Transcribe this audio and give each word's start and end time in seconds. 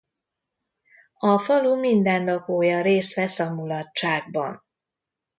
A 1.19 1.39
falu 1.39 1.75
minden 1.79 2.23
lakója 2.25 2.81
részt 2.81 3.13
vesz 3.15 3.39
a 3.39 3.53
mulatságban. 3.53 4.63